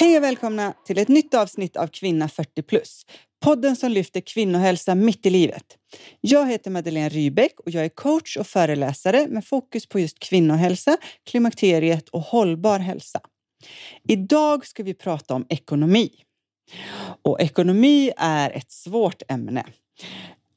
[0.00, 3.06] Hej och välkomna till ett nytt avsnitt av Kvinna 40 plus.
[3.44, 5.64] Podden som lyfter kvinnohälsa mitt i livet.
[6.20, 10.96] Jag heter Madeleine Rybeck och jag är coach och föreläsare med fokus på just kvinnohälsa,
[11.30, 13.20] klimakteriet och hållbar hälsa.
[14.08, 16.10] Idag ska vi prata om ekonomi.
[17.22, 19.64] Och ekonomi är ett svårt ämne.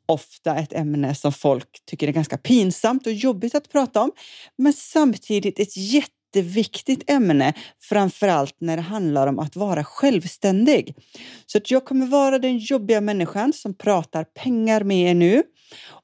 [0.05, 4.11] Ofta ett ämne som folk tycker är ganska pinsamt och jobbigt att prata om,
[4.57, 10.95] men samtidigt ett jätte jätteviktigt ämne, framför allt när det handlar om att vara självständig.
[11.45, 15.43] Så att jag kommer vara den jobbiga människan som pratar pengar med er nu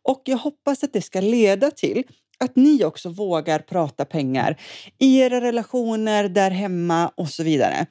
[0.04, 2.04] och jag hoppas att det ska leda till
[2.40, 4.62] att ni också vågar prata pengar
[5.00, 7.86] i era relationer där hemma och så vidare.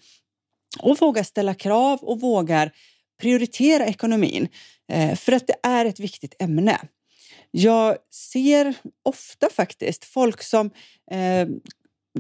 [0.81, 2.73] Och vågar ställa krav och vågar
[3.21, 4.49] prioritera ekonomin
[4.93, 6.81] eh, för att det är ett viktigt ämne.
[7.51, 10.71] Jag ser ofta faktiskt folk som
[11.11, 11.49] eh,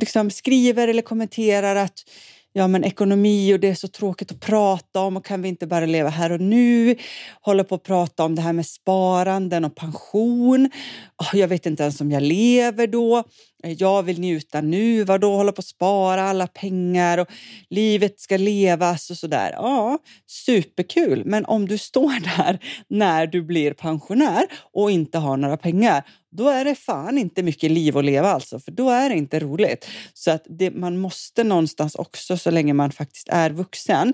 [0.00, 2.04] liksom skriver eller kommenterar att
[2.52, 5.66] ja, men ekonomi och det är så tråkigt att prata om och kan vi inte
[5.66, 6.96] bara leva här och nu?
[7.40, 10.70] Håller på att prata om det här med sparanden och pension.
[11.18, 13.24] Oh, jag vet inte ens om jag lever då.
[13.66, 15.04] Eh, jag vill njuta nu.
[15.04, 17.28] Vadå hålla på att spara alla pengar och
[17.70, 19.50] livet ska levas och sådär.
[19.52, 21.22] Ja, superkul.
[21.24, 22.58] Men om du står där
[22.88, 27.70] när du blir pensionär och inte har några pengar, då är det fan inte mycket
[27.70, 29.88] liv att leva alltså, för då är det inte roligt.
[30.12, 34.12] Så att det, man måste någonstans också, så länge man faktiskt är vuxen,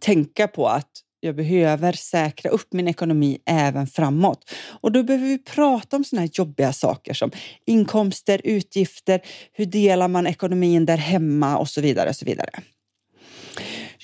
[0.00, 0.90] tänka på att
[1.24, 4.50] jag behöver säkra upp min ekonomi även framåt.
[4.80, 7.30] Och då behöver vi prata om sådana här jobbiga saker som
[7.66, 9.20] inkomster, utgifter,
[9.52, 12.08] hur delar man ekonomin där hemma och så vidare.
[12.08, 12.50] Och så vidare.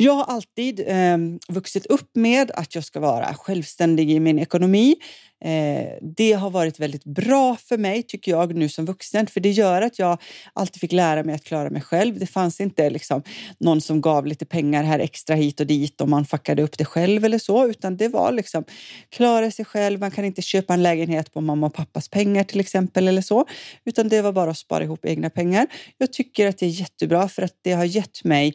[0.03, 4.97] Jag har alltid eh, vuxit upp med att jag ska vara självständig i min ekonomi.
[5.45, 9.27] Eh, det har varit väldigt bra för mig, tycker jag, nu som vuxen.
[9.27, 10.19] För det gör att jag
[10.53, 12.19] alltid fick lära mig att klara mig själv.
[12.19, 13.23] Det fanns inte liksom,
[13.59, 16.85] någon som gav lite pengar här extra hit och dit och man fuckade upp det
[16.85, 18.65] själv eller så, utan det var liksom
[19.09, 20.01] klara sig själv.
[20.01, 23.47] Man kan inte köpa en lägenhet på mamma och pappas pengar till exempel eller så,
[23.85, 25.67] utan det var bara att spara ihop egna pengar.
[25.99, 28.55] Jag tycker att det är jättebra för att det har gett mig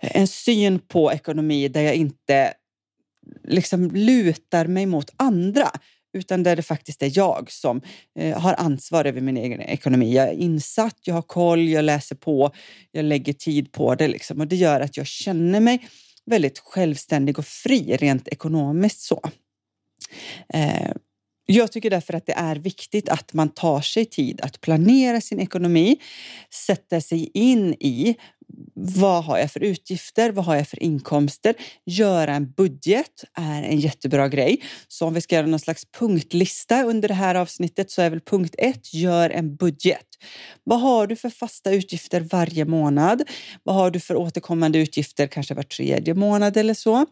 [0.00, 2.54] en syn på ekonomi där jag inte
[3.44, 5.70] liksom lutar mig mot andra
[6.12, 7.80] utan där det faktiskt är jag som
[8.18, 10.14] eh, har ansvar över min egen ekonomi.
[10.14, 12.54] Jag är insatt, jag har koll, jag läser på,
[12.92, 14.40] jag lägger tid på det liksom.
[14.40, 15.88] och det gör att jag känner mig
[16.26, 19.30] väldigt självständig och fri rent ekonomiskt så.
[20.54, 20.92] Eh,
[21.46, 25.40] jag tycker därför att det är viktigt att man tar sig tid att planera sin
[25.40, 25.96] ekonomi,
[26.50, 28.16] sätta sig in i
[28.74, 30.30] vad har jag för utgifter?
[30.30, 31.54] Vad har jag för inkomster?
[31.86, 34.62] Göra en budget är en jättebra grej.
[34.88, 38.20] Så om vi ska göra någon slags punktlista under det här avsnittet så är väl
[38.20, 40.04] punkt ett, gör en budget.
[40.64, 43.22] Vad har du för fasta utgifter varje månad?
[43.62, 47.06] Vad har du för återkommande utgifter kanske var tredje månad eller så?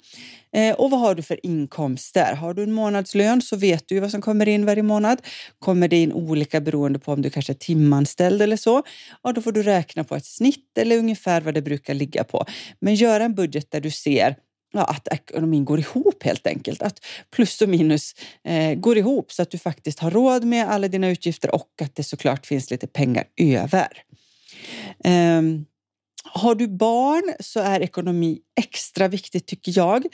[0.52, 2.34] Eh, och vad har du för inkomster?
[2.34, 5.22] Har du en månadslön så vet du vad som kommer in varje månad.
[5.58, 8.82] Kommer det in olika beroende på om du kanske är timanställd eller så?
[9.22, 12.44] Ja, då får du räkna på ett snitt eller ungefär vad det brukar ligga på.
[12.80, 14.36] Men gör en budget där du ser
[14.72, 16.82] ja, att ekonomin går ihop helt enkelt.
[16.82, 18.14] Att plus och minus
[18.44, 21.94] eh, går ihop så att du faktiskt har råd med alla dina utgifter och att
[21.94, 23.88] det såklart finns lite pengar över.
[25.04, 25.66] Um,
[26.24, 30.04] har du barn så är ekonomi extra viktigt tycker jag.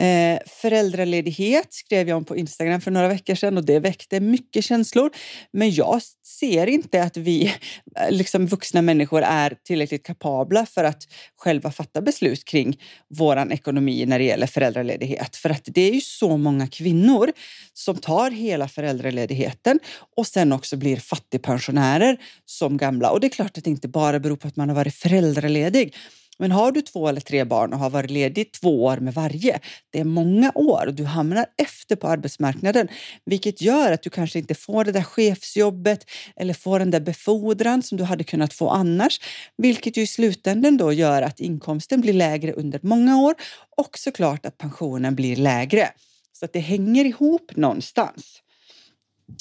[0.00, 4.64] Eh, föräldraledighet skrev jag om på Instagram för några veckor sedan och det väckte mycket
[4.64, 5.10] känslor.
[5.52, 11.02] Men jag ser inte att vi eh, liksom vuxna människor är tillräckligt kapabla för att
[11.36, 15.36] själva fatta beslut kring vår ekonomi när det gäller föräldraledighet.
[15.36, 17.32] För att det är ju så många kvinnor
[17.72, 19.80] som tar hela föräldraledigheten
[20.16, 23.10] och sen också blir fattigpensionärer som gamla.
[23.10, 25.94] Och det är klart att det inte bara beror på att man har varit föräldraledig
[26.38, 29.60] men har du två eller tre barn och har varit ledig två år med varje,
[29.90, 32.88] det är många år och du hamnar efter på arbetsmarknaden,
[33.24, 37.82] vilket gör att du kanske inte får det där chefsjobbet eller får den där befordran
[37.82, 39.20] som du hade kunnat få annars,
[39.56, 43.34] vilket ju i slutändan då gör att inkomsten blir lägre under många år
[43.76, 45.88] och såklart att pensionen blir lägre.
[46.32, 48.40] Så att det hänger ihop någonstans.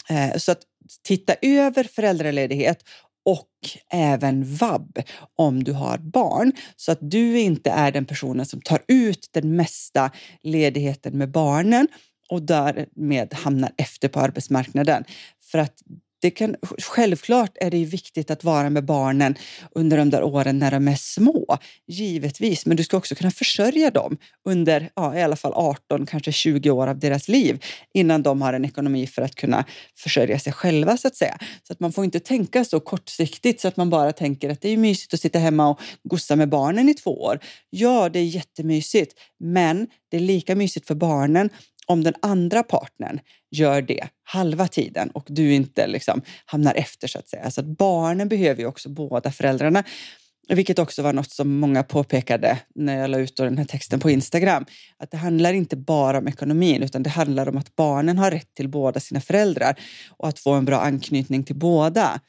[0.09, 0.61] Eh, så att
[1.03, 2.83] titta över föräldraledighet
[3.25, 3.49] och
[3.91, 4.99] även vab
[5.35, 9.55] om du har barn så att du inte är den personen som tar ut den
[9.55, 10.11] mesta
[10.43, 11.87] ledigheten med barnen
[12.29, 15.03] och därmed hamnar efter på arbetsmarknaden.
[15.51, 15.73] För att
[16.23, 19.35] det kan, självklart är det viktigt att vara med barnen
[19.71, 22.65] under de där åren när de är små, givetvis.
[22.65, 26.69] Men du ska också kunna försörja dem under ja, i alla fall 18, kanske 20
[26.69, 29.65] år av deras liv innan de har en ekonomi för att kunna
[29.97, 31.37] försörja sig själva så att säga.
[31.67, 34.69] Så att man får inte tänka så kortsiktigt så att man bara tänker att det
[34.69, 37.39] är mysigt att sitta hemma och gossa med barnen i två år.
[37.69, 41.49] Ja, det är jättemysigt, men det är lika mysigt för barnen
[41.87, 43.19] om den andra partnern
[43.51, 47.51] gör det halva tiden och du inte liksom hamnar efter så att säga.
[47.51, 49.83] Så att barnen behöver ju också båda föräldrarna.
[50.49, 54.09] Vilket också var något som många påpekade när jag la ut den här texten på
[54.09, 54.65] Instagram.
[54.97, 58.53] Att det handlar inte bara om ekonomin utan det handlar om att barnen har rätt
[58.53, 59.75] till båda sina föräldrar
[60.09, 62.19] och att få en bra anknytning till båda.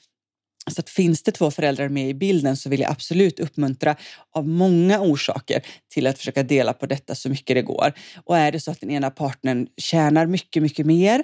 [0.70, 3.96] Så att finns det två föräldrar med i bilden så vill jag absolut uppmuntra
[4.32, 7.92] av många orsaker till att försöka dela på detta så mycket det går.
[8.24, 11.22] Och är det så att den ena partnern tjänar mycket, mycket mer,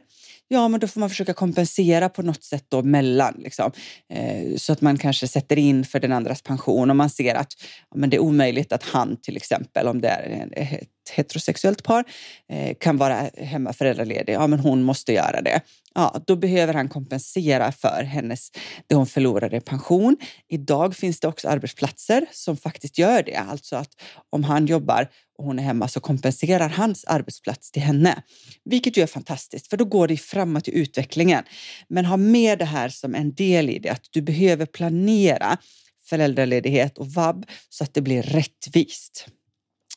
[0.53, 3.73] ja, men då får man försöka kompensera på något sätt då mellan, liksom.
[4.13, 7.57] Eh, så att man kanske sätter in för den andras pension om man ser att
[7.91, 12.05] ja, men det är omöjligt att han till exempel, om det är ett heterosexuellt par,
[12.49, 14.33] eh, kan vara hemma föräldraledig.
[14.33, 15.61] Ja, men hon måste göra det
[15.95, 18.51] ja, då behöver han kompensera för hennes,
[18.87, 20.17] det hon förlorade i pension.
[20.49, 23.37] Idag finns det också arbetsplatser som faktiskt gör det.
[23.37, 23.91] Alltså att
[24.31, 25.09] om han jobbar
[25.43, 28.23] hon är hemma så kompenserar hans arbetsplats till henne.
[28.65, 31.45] Vilket ju är fantastiskt, för då går det framåt i utvecklingen.
[31.89, 35.59] Men ha med det här som en del i det, att du behöver planera
[36.05, 39.27] föräldraledighet och vab så att det blir rättvist.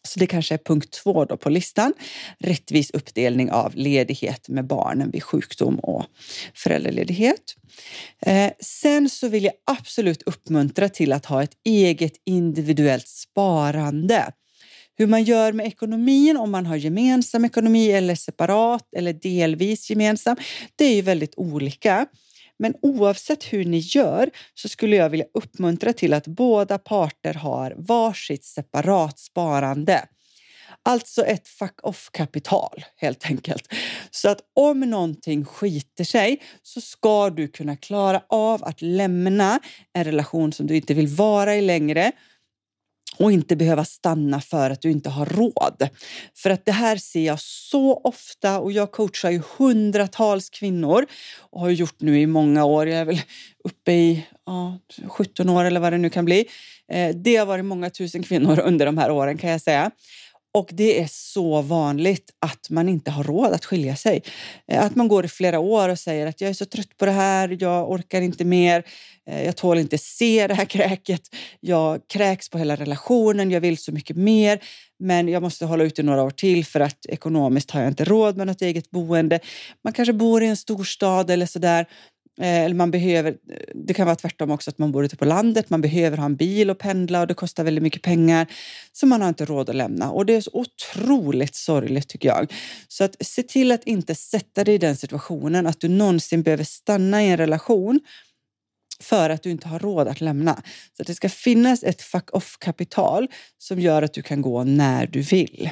[0.07, 1.93] Så det kanske är punkt två då på listan.
[2.39, 6.05] Rättvis uppdelning av ledighet med barnen vid sjukdom och
[6.55, 7.55] föräldraledighet.
[8.25, 14.31] Eh, sen så vill jag absolut uppmuntra till att ha ett eget individuellt sparande.
[14.95, 20.35] Hur man gör med ekonomin, om man har gemensam ekonomi eller separat eller delvis gemensam,
[20.75, 22.05] det är ju väldigt olika.
[22.59, 27.73] Men oavsett hur ni gör så skulle jag vilja uppmuntra till att båda parter har
[27.77, 30.05] varsitt separat sparande.
[30.85, 33.73] Alltså ett fuck-off-kapital helt enkelt.
[34.11, 39.59] Så att om någonting skiter sig så ska du kunna klara av att lämna
[39.93, 42.11] en relation som du inte vill vara i längre
[43.17, 45.89] och inte behöva stanna för att du inte har råd.
[46.35, 51.05] För att det här ser jag så ofta och jag coachar ju hundratals kvinnor
[51.39, 52.87] och har gjort nu i många år.
[52.87, 53.21] Jag är väl
[53.63, 56.45] uppe i ja, 17 år eller vad det nu kan bli.
[56.91, 59.91] Eh, det har varit många tusen kvinnor under de här åren kan jag säga.
[60.53, 64.23] Och det är så vanligt att man inte har råd att skilja sig.
[64.67, 67.05] Eh, att man går i flera år och säger att jag är så trött på
[67.05, 68.83] det här, jag orkar inte mer,
[69.29, 71.21] eh, jag tål inte se det här kräket,
[71.59, 74.59] jag kräks på hela relationen, jag vill så mycket mer
[74.99, 78.03] men jag måste hålla ut i några år till för att ekonomiskt har jag inte
[78.03, 79.39] råd med något eget boende.
[79.83, 81.85] Man kanske bor i en storstad eller sådär
[82.41, 83.37] Eh, eller man behöver,
[83.73, 85.69] det kan vara tvärtom också, att man bor ute på landet.
[85.69, 88.47] Man behöver ha en bil och pendla och det kostar väldigt mycket pengar.
[88.91, 90.11] Så man har inte råd att lämna.
[90.11, 92.53] Och det är så otroligt sorgligt tycker jag.
[92.87, 96.63] Så att se till att inte sätta dig i den situationen att du någonsin behöver
[96.63, 97.99] stanna i en relation
[98.99, 100.61] för att du inte har råd att lämna.
[100.97, 103.27] Så att det ska finnas ett fuck off-kapital
[103.57, 105.69] som gör att du kan gå när du vill.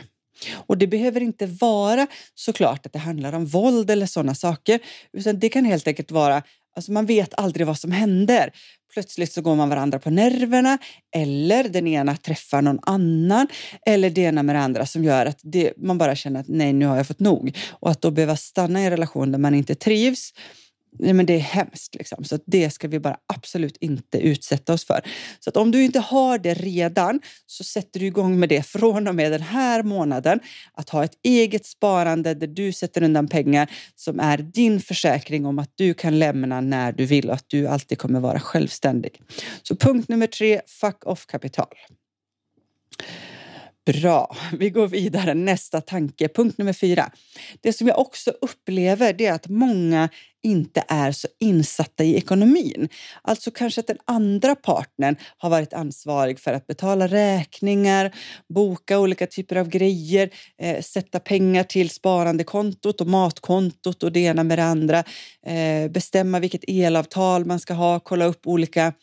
[0.67, 4.79] Och det behöver inte vara såklart att det handlar om våld eller sådana saker,
[5.13, 6.43] utan det kan helt enkelt vara
[6.75, 8.51] Alltså man vet aldrig vad som händer.
[8.93, 10.77] Plötsligt så går man varandra på nerverna
[11.15, 13.47] eller den ena träffar någon annan
[13.85, 16.73] eller det ena med det andra som gör att det, man bara känner att nej,
[16.73, 17.57] nu har jag fått nog.
[17.69, 20.33] Och att då behöva stanna i en relation där man inte trivs
[20.99, 21.95] Nej, men det är hemskt.
[21.95, 22.23] Liksom.
[22.23, 25.01] Så det ska vi bara absolut inte utsätta oss för.
[25.39, 29.07] Så att om du inte har det redan så sätter du igång med det från
[29.07, 30.39] och med den här månaden.
[30.73, 35.59] Att ha ett eget sparande där du sätter undan pengar som är din försäkring om
[35.59, 39.21] att du kan lämna när du vill och att du alltid kommer vara självständig.
[39.63, 41.75] Så punkt nummer tre, fuck off kapital.
[43.85, 45.33] Bra, vi går vidare.
[45.33, 47.11] Nästa tanke, punkt nummer fyra.
[47.61, 50.09] Det som jag också upplever det är att många
[50.43, 52.89] inte är så insatta i ekonomin.
[53.21, 58.15] Alltså kanske att den andra partnern har varit ansvarig för att betala räkningar,
[58.53, 60.29] boka olika typer av grejer,
[60.61, 65.03] eh, sätta pengar till sparandekontot och matkontot och det ena med det andra,
[65.45, 68.93] eh, bestämma vilket elavtal man ska ha, kolla upp olika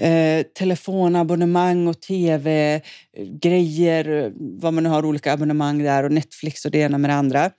[0.00, 2.82] Eh, telefonabonnemang och tv-grejer,
[4.08, 7.10] eh, eh, vad man nu har olika abonnemang där och Netflix och det ena med
[7.10, 7.50] det andra.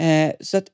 [0.00, 0.66] Eh, så att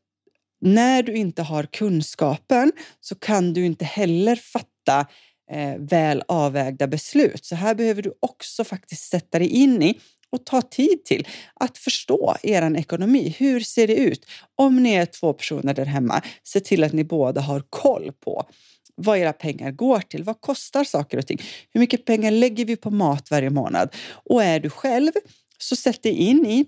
[0.60, 5.06] när du inte har kunskapen så kan du inte heller fatta
[5.52, 7.44] eh, väl avvägda beslut.
[7.44, 11.78] Så här behöver du också faktiskt sätta dig in i och ta tid till att
[11.78, 13.34] förstå er ekonomi.
[13.38, 14.26] Hur ser det ut?
[14.56, 18.48] Om ni är två personer där hemma, se till att ni båda har koll på
[18.96, 20.24] vad era pengar går till.
[20.24, 21.38] Vad kostar saker och ting?
[21.72, 23.94] Hur mycket pengar lägger vi på mat varje månad?
[24.10, 25.12] Och är du själv,
[25.58, 26.66] så sätt dig in i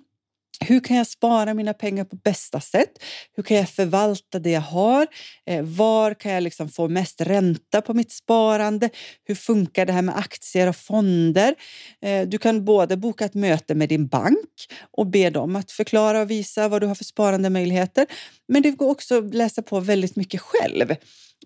[0.61, 3.05] hur kan jag spara mina pengar på bästa sätt?
[3.37, 5.07] Hur kan jag förvalta det jag har?
[5.47, 8.91] Eh, var kan jag liksom få mest ränta på mitt sparande?
[9.25, 11.55] Hur funkar det här med aktier och fonder?
[12.03, 14.51] Eh, du kan både boka ett möte med din bank
[14.91, 18.07] och be dem att förklara och visa vad du har för sparandemöjligheter.
[18.49, 20.95] Men det går också att läsa på väldigt mycket själv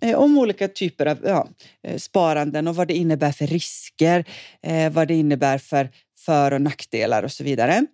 [0.03, 1.49] eh, om olika typer av ja,
[1.83, 4.25] eh, sparanden och vad det innebär för risker,
[4.63, 5.89] eh, vad det innebär för
[6.25, 7.87] för och nackdelar och så vidare.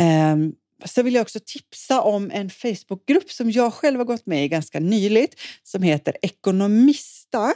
[0.00, 4.44] Um, så vill jag också tipsa om en Facebookgrupp som jag själv har gått med
[4.44, 7.54] i ganska nyligt som heter Ekonomista.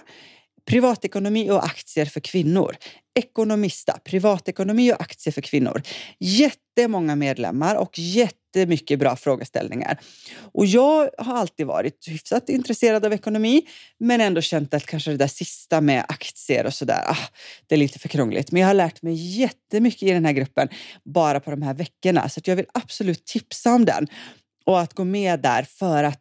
[0.66, 2.76] Privatekonomi och aktier för kvinnor.
[3.14, 5.82] Ekonomista, privatekonomi och aktier för kvinnor.
[6.18, 7.98] Jättemånga medlemmar och
[8.54, 9.98] jättemycket bra frågeställningar.
[10.52, 13.62] Och jag har alltid varit hyfsat intresserad av ekonomi
[13.98, 17.16] men ändå känt att kanske det där sista med aktier och sådär, ah,
[17.66, 18.52] det är lite för krångligt.
[18.52, 20.68] Men jag har lärt mig jättemycket i den här gruppen
[21.04, 24.06] bara på de här veckorna så jag vill absolut tipsa om den
[24.64, 26.20] och att gå med där för att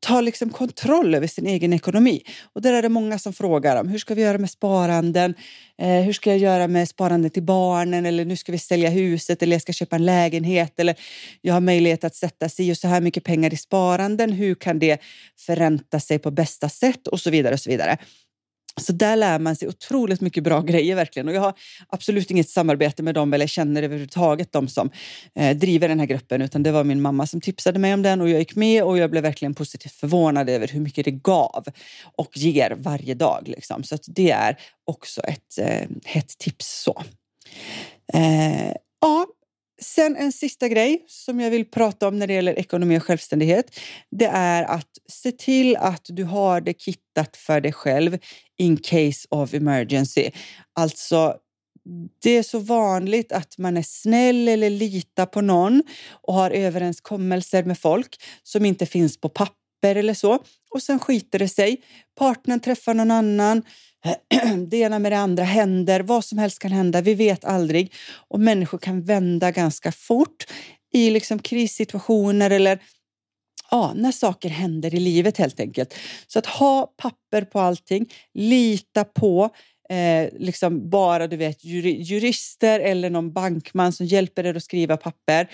[0.00, 2.22] ta liksom kontroll över sin egen ekonomi.
[2.52, 5.34] Och där är det många som frågar om hur ska vi göra med sparanden?
[5.78, 8.06] Eh, hur ska jag göra med sparande till barnen?
[8.06, 10.94] Eller nu ska vi sälja huset eller jag ska köpa en lägenhet eller
[11.40, 14.32] jag har möjlighet att sätta sig och så här mycket pengar i sparanden.
[14.32, 15.00] Hur kan det
[15.38, 17.06] förränta sig på bästa sätt?
[17.06, 17.98] Och så vidare och så vidare.
[18.78, 21.28] Så där lär man sig otroligt mycket bra grejer verkligen.
[21.28, 21.54] Och jag har
[21.88, 24.90] absolut inget samarbete med dem eller känner överhuvudtaget de som
[25.34, 28.20] eh, driver den här gruppen, utan det var min mamma som tipsade mig om den
[28.20, 31.64] och jag gick med och jag blev verkligen positivt förvånad över hur mycket det gav
[32.16, 33.42] och ger varje dag.
[33.48, 33.82] Liksom.
[33.82, 36.82] Så det är också ett eh, hett tips.
[36.82, 37.02] så.
[38.12, 39.26] Eh, ja,
[39.80, 43.80] Sen en sista grej som jag vill prata om när det gäller ekonomi och självständighet.
[44.10, 48.18] Det är att se till att du har det kittat för dig själv
[48.58, 50.30] in case of emergency.
[50.72, 51.36] Alltså,
[52.22, 57.64] det är så vanligt att man är snäll eller litar på någon och har överenskommelser
[57.64, 60.38] med folk som inte finns på papper eller så.
[60.70, 61.82] Och sen skiter det sig.
[62.18, 63.62] Partnern träffar någon annan
[64.68, 67.94] det ena med det andra händer, vad som helst kan hända, vi vet aldrig.
[68.28, 70.46] Och människor kan vända ganska fort
[70.92, 72.78] i liksom krissituationer eller
[73.70, 75.94] ja, när saker händer i livet helt enkelt.
[76.26, 79.50] Så att ha papper på allting, lita på
[79.88, 85.50] eh, liksom bara du vet, jurister eller någon bankman som hjälper er att skriva papper.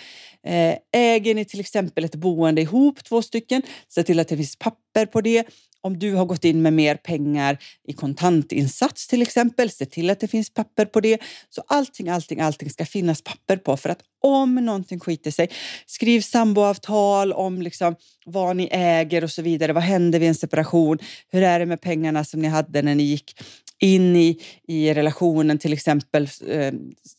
[0.46, 4.56] Eh, äger ni till exempel ett boende ihop, två stycken, se till att det finns
[4.56, 5.46] papper på det.
[5.84, 10.20] Om du har gått in med mer pengar i kontantinsats till exempel, se till att
[10.20, 11.18] det finns papper på det.
[11.50, 15.48] Så allting, allting, allting ska finnas papper på för att om någonting skiter sig,
[15.86, 19.72] skriv samboavtal om liksom vad ni äger och så vidare.
[19.72, 20.98] Vad händer vid en separation?
[21.30, 23.40] Hur är det med pengarna som ni hade när ni gick
[23.84, 26.28] in i, i relationen till exempel.
[26.48, 26.72] Eh,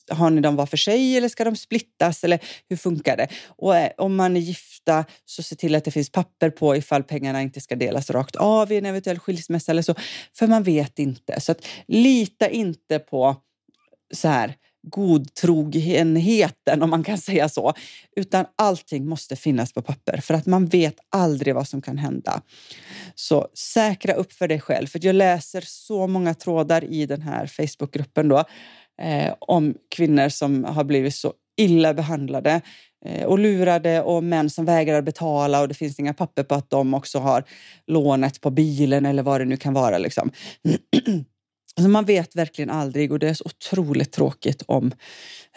[0.10, 2.24] har ni dem var för sig eller ska de splittas?
[2.24, 3.28] Eller hur funkar det?
[3.48, 7.04] Och eh, om man är gifta så se till att det finns papper på ifall
[7.04, 9.96] pengarna inte ska delas rakt av i en eventuell skilsmässa eller så.
[10.34, 11.42] För man vet inte.
[11.42, 13.36] Så att, lita inte på
[14.14, 14.56] så här
[14.90, 17.74] godtrogenheten, om man kan säga så.
[18.16, 22.42] Utan allting måste finnas på papper för att man vet aldrig vad som kan hända.
[23.16, 24.88] Så säkra upp för dig själv.
[24.88, 28.44] För jag läser så många trådar i den här Facebookgruppen då,
[29.02, 32.62] eh, om kvinnor som har blivit så illa behandlade
[33.06, 36.70] eh, och lurade och män som vägrar betala och det finns inga papper på att
[36.70, 37.44] de också har
[37.88, 39.98] lånet på bilen eller vad det nu kan vara.
[39.98, 40.32] Liksom.
[41.78, 44.92] Alltså man vet verkligen aldrig och det är så otroligt tråkigt om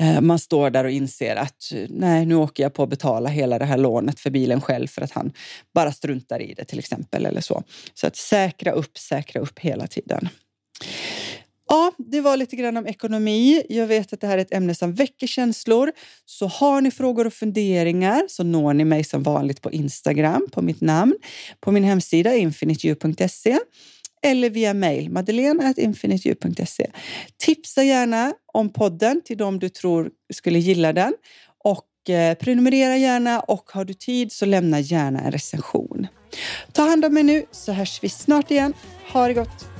[0.01, 3.59] eh, man står där och inser att nej, nu åker jag på att betala hela
[3.59, 5.33] det här lånet för bilen själv för att han
[5.75, 7.63] bara struntar i det till exempel eller så.
[7.95, 10.29] Så att säkra upp, säkra upp hela tiden.
[11.69, 13.63] Ja, det var lite grann om ekonomi.
[13.69, 15.93] Jag vet att det här är ett ämne som väcker känslor.
[16.27, 20.63] Så har ni frågor och funderingar så når ni mig som vanligt på Instagram på
[20.63, 21.15] mitt namn,
[21.61, 23.59] på min hemsida infiniteu.se
[24.23, 26.91] eller via mejl madeleine.infiniteu.se.
[27.37, 31.13] Tipsa gärna om podden till de du tror skulle gilla den
[31.65, 36.07] och eh, prenumerera gärna och har du tid så lämna gärna en recension.
[36.73, 38.75] Ta hand om er nu så hörs vi snart igen.
[39.13, 39.77] Ha det gott!